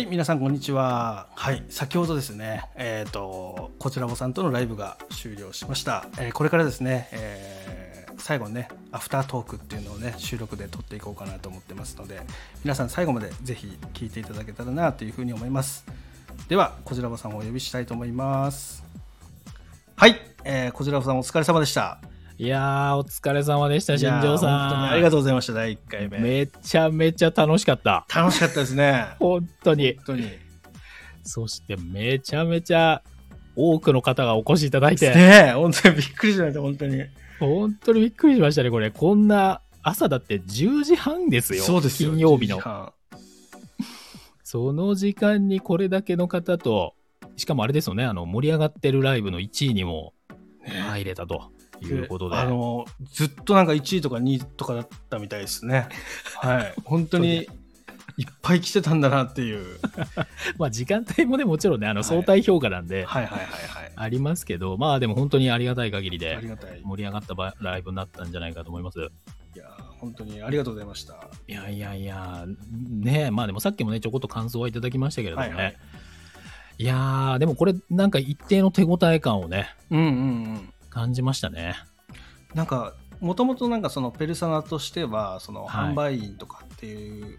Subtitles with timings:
[0.00, 1.26] はい、皆さんこんにちは。
[1.34, 6.06] はい、先ほどですね、えっ、と、こちらぼさんとのライブが終了しました。
[6.18, 12.22] えーこれからですね、えー最後にね、アフタートークっていうのをね、収録で撮っていこうかなと思ってますので、
[12.64, 15.84] 皆さん最後までぜひ聞いていただけたらなというふうに思います。
[16.48, 18.82] では、こちらぼさんをお呼びしたいと思います。
[19.96, 21.98] はい、えー、こちらぼさんお疲れ様でした。
[22.40, 24.60] いやー、お疲れ様でした、新庄さん。
[24.60, 26.20] 本当にありがとうございました、第1回目。
[26.20, 28.06] めちゃめちゃ楽しかった。
[28.08, 29.08] 楽しかったですね。
[29.18, 29.96] 本当に。
[29.96, 30.30] 本当に。
[31.22, 33.02] そして、めちゃめちゃ
[33.54, 37.04] 多くの方がお越しいただいて、ねえ、本当にびっくりしました、本当に。
[37.40, 38.90] 本当にびっくりしましたね、これ。
[38.90, 41.62] こんな、朝だって10時半ですよ。
[41.62, 42.08] そうですよ。
[42.08, 42.62] 金曜日の10時。
[42.62, 42.92] 半
[44.44, 46.94] その時間にこれだけの方と、
[47.36, 50.14] しかもあれですよね、あの、盛り上がってるライブの1位にも
[50.64, 51.50] 入れたと
[51.86, 52.36] いうことで。
[52.36, 55.88] あのずっとなんか1位とか2位とかだったみたいですね。
[56.40, 56.74] はい。
[56.84, 57.48] 本当に
[58.16, 59.78] いっぱい来てたんだなっていう。
[60.58, 63.48] まあ時間帯もね、もちろんね、あの、はい相対評価なんで、はいはいはい
[63.96, 66.80] ありますけど、まあでも本当にありがたい限りでりがたい。
[66.82, 68.98] 盛り上がったばライブになったんじゃないかと思います。
[68.98, 69.64] いや
[69.98, 71.28] 本当にありがとうございました。
[71.46, 72.46] いやいやいや、
[72.88, 75.52] ねえまあでもさっきもね、ちょこっと感想はいただきましたけれどもね。
[75.52, 75.76] はいはい
[76.80, 80.72] いやー、でもこれなんか一定の手応え感をね、うんうんうん。
[81.00, 81.76] 感じましたね。
[82.54, 85.92] なんかもともとなんかそのペルソナとしてはそのはい。
[85.92, 87.38] 販売員とかっていう、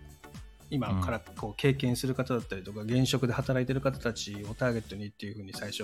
[0.71, 5.83] 今からこう経験する方だったりとか現職で働いてる方たちをターゲットにっていうふうに最初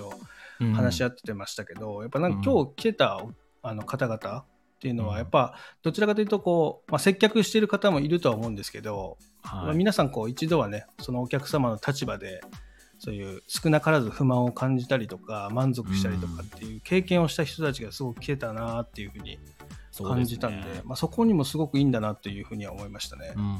[0.60, 0.72] うん。
[0.72, 3.22] 話し合ってましたけど、やっぱなんか今日来てた
[3.62, 4.44] あの方々っ
[4.80, 5.10] ていうのうん。
[5.10, 12.40] はやっぱどちらかというとこう、まあ、接客している方もいるとは思うんですけど、ま皆さんこう一度はねそのお客様の立場で
[12.98, 19.38] そういう少なからず不満を感じたりとか満足したりとかっていう経験をした人たちがすごく来てたなっていうふうに
[20.04, 23.40] 感じたんでまあ、そこにもすごくいいんだなっていうふうには思いましたねう。
[23.40, 23.50] んうん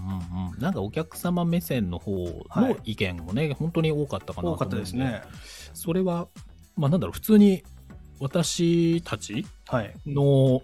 [0.52, 2.12] うん、なんかお客様目線の方
[2.54, 5.22] の意見もね、本当に多かったかなと多かったですね。
[5.74, 6.28] それは、
[6.76, 7.64] まあなんだろう、普通に
[8.20, 9.94] 私たちはい。
[10.06, 10.62] の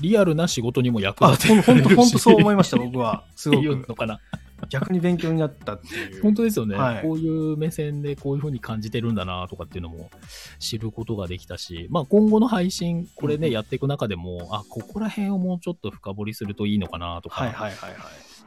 [0.00, 3.24] リアルな仕事にも役あ、立てほんと、ほんとそう思いまました、僕は。
[3.34, 3.86] すごく。
[3.88, 4.20] のかな。
[4.68, 6.22] 逆に勉強になったっていう。
[6.22, 10.10] 本当ですよね、はいこういう目線でこういう風に感じてるんだなとかっていうのも
[10.58, 17.96] 知ることができたし、まあ、今後の配信、これね、うんやっていく中でも、あ、ここら辺をもうちょっと深掘りするといいのかなとか、はいはいはいはい。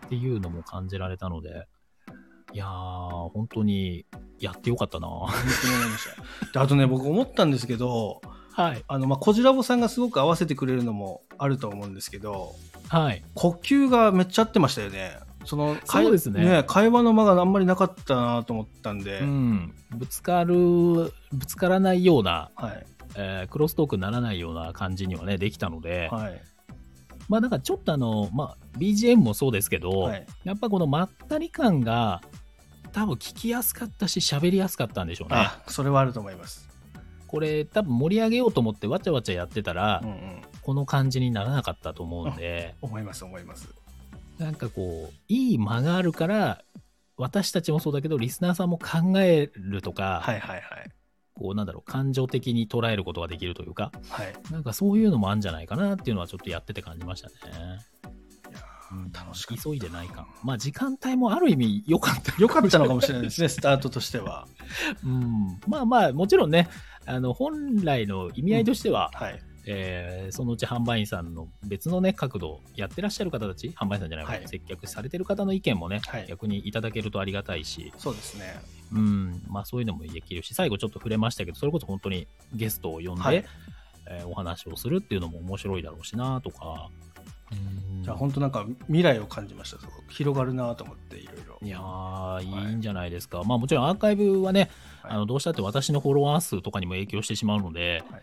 [0.06, 1.68] っていうのも感じられたので、
[2.53, 4.06] いやー、本当に
[4.40, 5.07] やってよかったな。
[5.07, 5.30] 本
[5.62, 6.51] 当に思いました。
[6.51, 8.84] であとね、僕思ったんですけど、はい。
[8.88, 12.56] あの、まあ、こじらぼさんがすごく合わせてくれるのもあると思うんですけど、
[12.88, 13.24] はい。
[13.36, 15.18] 呼吸がめっちゃ合ってましたよね。
[15.46, 19.74] その、会そうですね会話の間があんまりなかったなと思ったんで、うん。
[19.92, 20.56] ぶつかる、
[21.32, 22.86] ぶつからないような、はい。
[23.16, 26.42] えークロストークにならないような感じにはね、できたので、はい。
[27.28, 30.26] まあなんかちょっとあの、まあ BGM もそうですけど、はい。
[30.44, 32.22] やっぱこのまったり感が
[32.92, 35.38] 多分聞きやすかったし喋りやすかったんでしょうね。
[35.38, 36.68] あ、それはあると思います。
[37.28, 40.42] これ多分盛り上げようと思ってわちゃわちゃやってたら、うんうん。
[40.62, 43.74] この感じにならなかったと思うんで、思います思います。
[44.40, 46.64] なんかこう、いい間があるから、
[47.18, 50.90] 私たちもそうだけど、リスナーさんも考えるとか、はいはいはい。
[51.36, 54.34] こうなんだろう、感情的に捉えることができるというか、はい。
[54.52, 57.36] なんかそういうのもあるんじゃないかなっていうのはちょっとやってて感じましたね。
[58.50, 58.60] いや
[58.92, 59.56] うんー楽しか。
[59.56, 60.26] 急いでない感。
[60.44, 62.42] まあ時間帯もある意味良かった。
[62.42, 64.48] よかったのかもしれないですね、スタートとしては。
[65.04, 66.70] うん、まあまあ、もちろんね、
[67.06, 69.42] あの本来の意味合いとしては、はい。
[69.72, 78.59] えーそのうち販売員さんの別のね、角度、やってらっしゃる方たち、販売員さんじゃないわ、はい接客されてる方の意見もね、はい逆にいただけるとありがたいし、そうですね。
[78.91, 86.90] うん、まあそういうのもできるし、最後ちょっと触れましたけど、それこそ本当にゲストを呼んで、はいえーお話をするっていうのも面白いだろうしなとか。
[87.51, 89.78] うんじゃあ本当なんか未来を感じました。
[90.07, 91.59] 広がるなと思っていろいろ。
[91.62, 93.44] いやー、いいんじゃないですか。
[93.44, 94.69] まあもちろんアーカイブはね、
[95.01, 98.22] はいあのどうしたって私のフォロワー数とかにも影響してしまうので、はい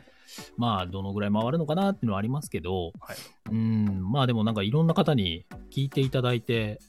[0.57, 3.17] まあどのぐらい回るのかなっていうのはありますけど、はい。
[3.51, 6.81] うん、まあでもなんかいろんな方に聞いていただいて、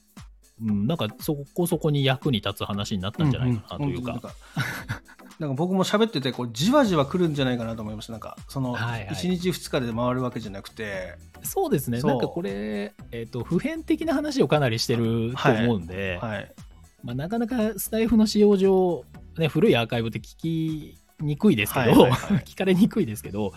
[0.62, 4.12] うん、なんかそこそこに役に立つ話になったんじゃないかなというか。
[4.12, 4.34] なんか
[5.38, 8.12] なんか僕も喋っててこうじわじわ来るんじゃないかなと思いました。
[8.12, 9.14] なんかそのはいはい。
[9.14, 12.00] 1日2日で回るわけじゃなくて、そうですね。
[12.00, 16.52] なんかこれ、えっ、と、普遍的な話をかなりしてると思うんで、はい。
[17.04, 19.04] まあ、なかなかスタイフの使用上、
[19.38, 23.52] ね、古いアーカイブって聞きにくいですけど、はいはいはい 聞かれにくいですけど、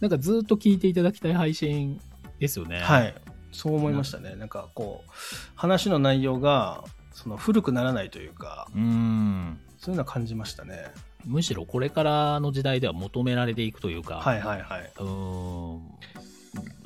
[0.00, 2.00] なんかずっと聞いていただきたい配信
[2.38, 2.80] ですよね。
[2.80, 3.14] はい
[3.52, 5.10] そう思いましたねなんかこう
[5.54, 9.58] 話の内容がその古くならないというかうん。
[9.78, 10.92] そういうのは感じましたね
[11.24, 15.82] むしろこれからの時代では求められていくというか、はいはいはいうーん、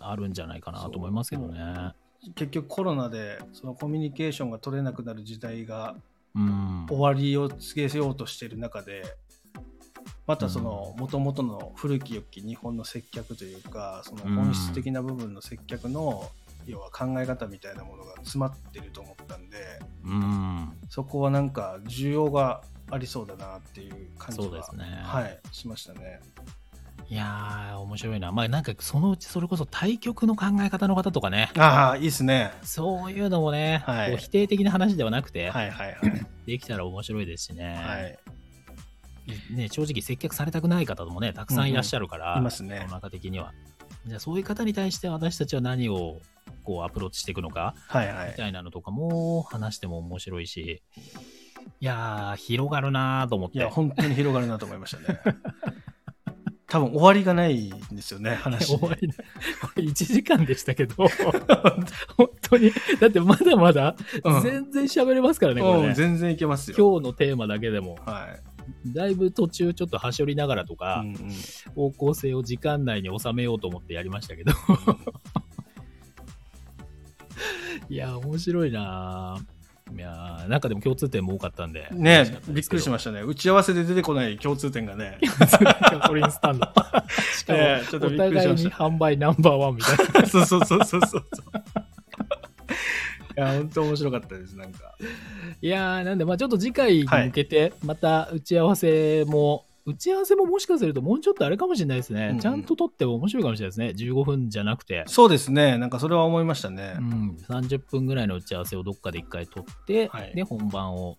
[0.01, 1.93] あるんじゃないかなと思いますけどね。
[2.35, 5.95] 結局コロナでそのコミュニケーションが取れなくなる時代が
[6.35, 6.87] うん。
[6.89, 9.05] 終わりを告げようとしている中で
[10.27, 16.31] またそのもともとの古き良き日本の接客というかその本質的な部分の接客の
[16.67, 19.59] 要は考え方みたいなものが詰まってると思ったんで
[20.05, 20.73] うん。
[20.89, 26.21] そこはなんか需要がありそうだなっていう感じはそうですねはい、しましたね。
[27.11, 28.33] いやー、面白いな。
[28.33, 31.51] まあなんかそのうちそれこそ対局の考え方の方とかね。
[31.59, 32.51] ああいいですね。
[32.63, 36.27] そういうのもね、はい否定的な話ではなくて、はいはいはい。
[36.47, 37.75] できたら面白いですしね。
[37.77, 38.19] はい、
[39.51, 43.53] ね、正直接客されたくない方もね、たくさんいらっしゃるから、いますね世の中的には。
[44.07, 46.21] じゃあそういう方に対して私たちは何を
[46.63, 48.31] こうアプローチしていくのか、はいはい。
[48.31, 50.83] みたいなのとかも話しても面白いし、
[51.81, 53.59] いやー、広がるなーと思って。
[53.59, 55.21] いや本当に広がるなと思いましたね。
[56.67, 58.77] 多分終わりがないんですよね話。
[58.77, 59.15] 終わりな。
[59.15, 59.23] こ
[59.77, 60.95] れ1時間でしたけど、
[62.17, 63.95] 本当に、だってまだまだ
[64.25, 65.89] うん全然喋れますからね、これね。
[65.89, 66.77] うん全然いけますよ。
[66.77, 68.54] 今日のテーマだけでも、はい。
[68.87, 71.31] だいぶ途中ちょっと端折りながらとか、うんうん
[71.75, 74.53] 方向性を時間内に収めようと思ってやりましたけど。
[77.89, 79.55] いや、面白いなぁ
[79.93, 81.89] いやーなんかでも共通点も多かったんで。
[81.93, 83.21] ねびっくりしまししたね。
[83.21, 85.19] 打ち合わせで出てこない共通点がね。
[85.21, 85.31] リン
[86.31, 86.67] スタンド。
[87.37, 88.71] しかも、ねちょっとお互いに。
[88.71, 90.27] 販売ナンバーワンみたいな。
[90.27, 91.25] そうそうそうそうそう。
[93.37, 94.97] いや、本当面白かったです、なんか。
[95.61, 102.27] いやーなんで、まあちょっと次回に向けて、また打ち合わせも、打ち合わせももしかするともうちょっとあれかもしれないですね。
[102.27, 104.11] うんうんちゃんと撮っても面白いかもしれないですね。
[104.13, 105.05] 15分じゃなくて。
[105.07, 105.77] そうですね。
[105.79, 107.03] なんかそれは思いましたねう。
[107.03, 111.19] ん、30分ぐらいの打ち合わせをどっかで一回撮って、はいで、本番を、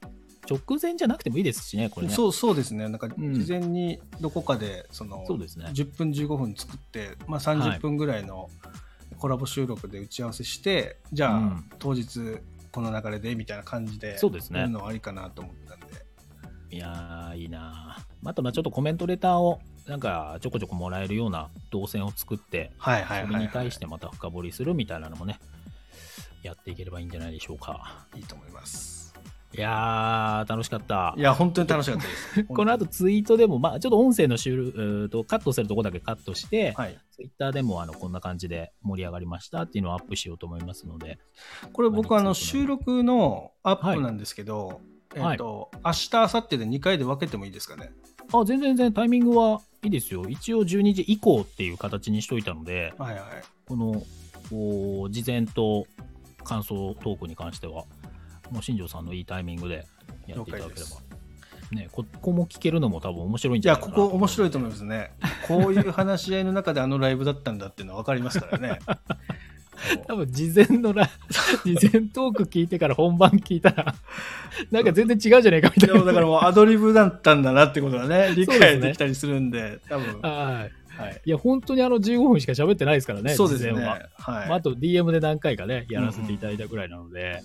[0.49, 2.13] 直前じゃなくてもいいですしね、これね。
[2.13, 2.87] そうそうですね。
[2.87, 8.49] なんかうん事前にどこかで、その、そうですね10分15分作って、まあ30分ぐらいの
[9.17, 12.39] コラボ収録で打ち合わせして、じゃあ、うん当日
[12.71, 15.85] この流れでみたいな感じで、そうですねのはありかなと思ったんで。
[16.71, 23.45] いやー、いいなーあと、まあちょっとコメントレターを、なんか、ちょこちょこもらえるような動線を作って、はいはいはい、それはい。
[23.45, 25.39] に対してまた深掘りするみたいなのもね、
[26.43, 28.07] やっていければいいんじゃないでしょうか。
[28.15, 29.04] いいと思います。
[29.57, 31.21] いやー、楽しかったい。
[31.21, 32.43] や、本当に楽しかったです。
[32.53, 36.97] この後ツイートでも、まあちょっと音声の収録、えーとカットするとこだけカットして、はい。
[37.11, 41.17] ツイッターでもあのこんな感じで盛り上がりましたっていうのをアップしようと思いますので、
[41.71, 44.79] これ僕あの収録のアッはいプなんですけど、はい
[45.15, 47.91] えっ、と、明日、明後日で2回で分けてもいいですかね？
[48.33, 50.25] あ、全然全然タイミングはいいですよ。
[50.27, 53.23] 一応12時以降っていう形にしといたので、はいはい。
[53.65, 54.03] この、
[54.49, 55.85] こう事前と
[56.43, 57.85] 感想トークに関しては、
[58.51, 59.85] もう新庄さんのいいタイミングで
[60.27, 61.15] やっていただければ。
[61.71, 65.11] ね、こここも聞けるのも多分面白いんいや、じゃないかなここ面白いと思いますね。
[65.47, 68.79] こういう話し合いの中であのライブだったんだっていうのは分かりますからね。
[70.07, 71.09] 多分事前のラ、
[71.65, 73.93] 事前トーク聞いてから本番聞いたら、
[74.71, 76.03] なんか全然違うじゃねえかみたいな。
[76.03, 80.21] だからもうアドリブだったんだなってことがね、理解できたりするんで、多分。
[80.21, 81.01] はい。
[81.01, 81.21] はい。
[81.25, 83.73] いや、本当にあの15分しか喋ってないですからね、そうですね。
[83.73, 83.99] は。
[84.17, 84.47] はい。
[84.47, 87.43] まあ、あと DM で何回かね、やらせていただいたぐらいなので、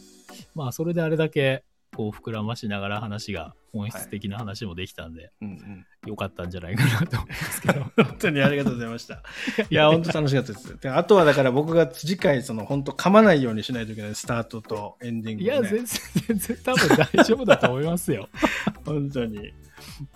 [0.54, 1.64] まあ、それであれだけ、
[1.96, 7.80] こう、膨らましながら話が、本質的な話もできたんで、うんうん、よかったんじゃないかなと思いますけど。
[8.04, 9.22] 本当にありがとうございました。
[9.68, 10.80] いや、本当楽しかったです。
[10.80, 15.44] であとはだから僕が次回、その本当噛まないようにしないといけない、スタートとエンディング、ね。
[15.44, 15.86] いや、全然、
[16.26, 18.28] 全然多分大丈夫だと思いますよ。
[18.84, 19.52] 本当に。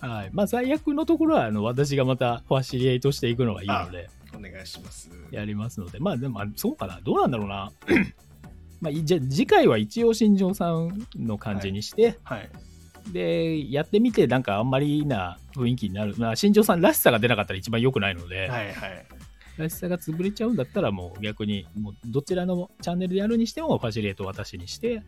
[0.00, 0.30] はい。
[0.32, 5.10] まあ、最悪のところは、あの、私がまたファシリエイトしていくのがいいので、お願いします。
[5.30, 7.00] やりますので、まあ、でも、あそうかな。
[7.02, 7.70] どうなんだろうな。
[8.84, 12.50] まあ、いじゃあ次回は一応新庄さんの感じにして、はい。
[13.12, 16.14] で、やってみて、なんかあんまりな雰囲気になる。
[16.18, 19.06] まあ、新庄さんらしさが出なかったら一番良くないので、はいはい。
[19.56, 25.02] らしさが潰れちゃうんだったら、もう逆に、もうどちらのチャンネルでやるにしても、ファシリエイト私にして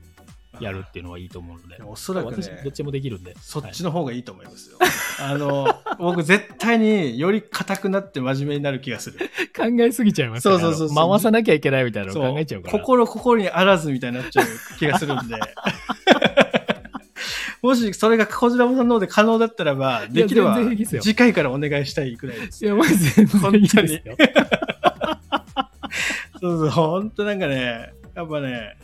[0.58, 3.34] やるっていうのはいいと思うので、おそらく私、ねどっ、ちもできるんで。
[3.40, 4.78] そっちの、の方がいいと思いますよ。
[5.20, 5.66] あの、
[5.98, 9.18] 僕絶対により硬くなって真面目になる気がする。
[9.56, 12.78] 考えすぎちゃいますからそうそうそう回さなきゃいけないみたいなのを考えちゃうから。
[12.78, 14.46] 心心にあらずみたいになっちゃう
[14.78, 15.36] 気がするんで。
[17.62, 20.58] もしそれがこちらさんの方で可能だったらば、できれば
[21.00, 22.64] 次回からお願いしたいくらいです。
[22.64, 24.16] いや、まず全然いいですよ。
[26.40, 28.76] そうそう、本当なんかね、やっぱね、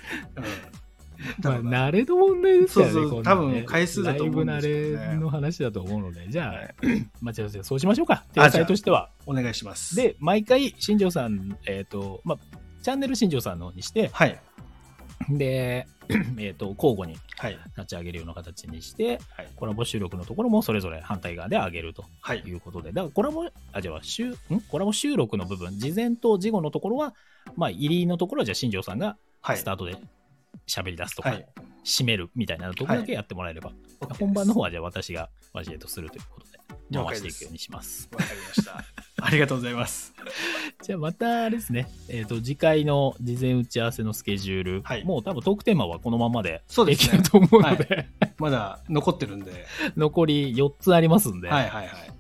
[1.43, 2.93] まあ、慣れの問題ですよね。
[2.93, 6.75] そうそうね多分回数だと思うんですよねライブ慣れの話だと思うので、じゃあ、はい
[7.21, 8.25] まあ、じゃあそうしましょうか。
[8.33, 9.11] 天才としては。
[9.27, 12.39] お願いします。、で、毎回、新庄さん、えっ、と、まあ、
[12.83, 14.39] チャンネル新庄さんのにして、はい。
[15.31, 15.87] で、
[16.39, 17.59] えっと、交互にはい。
[17.77, 19.49] 立ち上げるような形にして、はい。
[19.55, 22.41] コラボ収録のところもそれぞれ反対側で上げるとはい。
[22.41, 24.37] いうことで、だからコラボ、あ、じゃあ、収ん？
[24.69, 27.15] コラボ収録の部分、事前と事後のところは、
[27.57, 29.65] まあ、入りのところは、じゃあ、新庄さんがはいス。
[29.65, 29.97] タートで
[30.67, 31.47] 喋り出すとか、はい。
[31.85, 36.59] 締めるみたいなところだけやってもらえれば、OK 本番の方はじゃあ私がマジエとするということで、
[37.05, 38.09] 回していくようにします。
[38.13, 38.85] わかりました。
[39.25, 40.15] ありがとうございます。
[40.83, 49.67] じゃあまたあれですね、えっ、と、次回の事前打ち合わせのスケジュール、はいもう多分トークテーマはこのままでそうですねいけると思うので、まだ残ってるんで。
[49.97, 52.13] 残り4つありますんで、はいはいはい。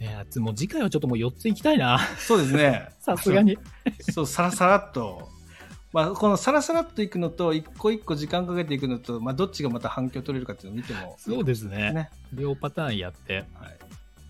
[0.00, 2.88] いやつもう次回はちょっともう4ついきたいな、そうですね。
[3.00, 3.58] さすがに。
[4.12, 5.37] そう、さらさらっと。
[5.92, 11.16] まあ、このさらさらっといくのと、一個一個時間かけていくのと、まあ、どっちがまた反響取れるかっていうのを見ても。
[11.18, 12.10] そうですねね。
[12.32, 13.78] 両パターンやってはい。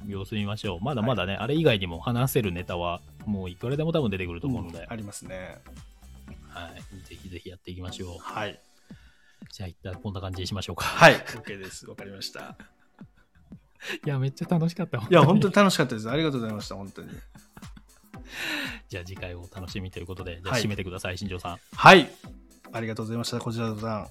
[0.07, 0.81] 様子見ましょう。
[0.81, 5.59] まだまだね、あれ以外にも話せるネタはもういくらでも多分出てくると思うので、ありますね。
[6.50, 8.19] はい、ぜひぜひやっていきましょう。
[8.21, 8.61] はい。
[9.53, 10.85] じゃあ一旦こんな感じにしましょうか。
[10.85, 11.15] はい。
[11.15, 11.88] OK です。
[11.88, 12.57] わかりました。
[14.05, 14.99] いや、めっちゃ楽しかった。
[14.99, 16.11] いや、本当に楽しかったです。
[16.11, 16.75] ありがとうございました。
[16.77, 17.11] 本当に。
[18.88, 21.58] じゃあ次回をお楽しみということで、じゃあはい締めてください、新庄さん。
[21.75, 22.08] はい。
[22.73, 23.38] ありがとうございました。
[23.38, 24.06] こちらさん。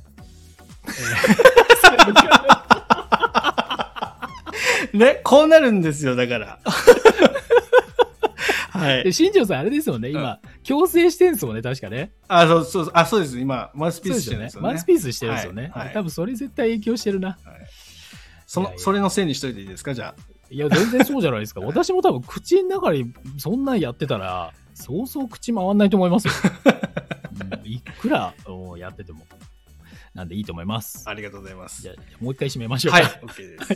[4.98, 6.60] ね、こうなるんですよ、だから。
[8.72, 9.12] はいで。
[9.12, 12.12] 新庄さん、あれですよね、今、強制してんすもんね、確かね。
[12.28, 13.40] あ、そうそう、あ、そうです。
[13.40, 14.68] 今、マウスピースしてるんですよね。
[14.68, 15.72] マウスピースしてるんですよね。
[15.74, 17.30] はいはい多分それ絶対影響してるな。
[17.30, 17.38] はい
[18.48, 20.22] その、それのせいにしといていいですか、じゃあ。
[20.50, 21.62] いや、全然そうじゃないですか。
[21.66, 26.34] 私も多分口の中にそんなんやってたら、そうそう口回んないと思いますよ。
[27.64, 28.34] うんいくら
[28.78, 29.26] やってても。
[30.14, 31.08] なんでいいと思います。
[31.08, 31.90] ありがとうございますじ。
[31.90, 32.98] ゃあ、もう一回締めましょうか。
[32.98, 33.76] はい、 OK で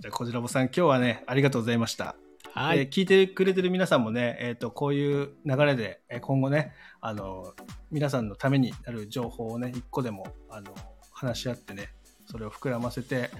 [0.00, 2.14] じゃあ、こじらぼさん、今日はね、ありがとうございました。
[2.52, 2.80] はい。
[2.80, 7.54] えー聞いてくれてる皆さんもね、えー、とこういう流れで、えー今後ねあの
[7.90, 10.74] 皆さんのためになる情報をね一個でもあの
[11.12, 11.88] 話し合ってね
[12.36, 13.30] それを膨らませて、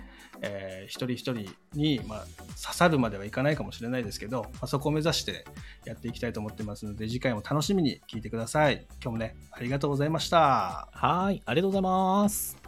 [0.41, 2.26] えー一人一人に、まあ、
[2.62, 5.45] 刺さるまではいかないかもしれないですけど、まあ、そこを目指して
[5.85, 11.43] やっていきたいと思ってますので次回も楽しみに聞いてください今日もねありがとうございましたはい。
[11.45, 12.65] ありがとうございます。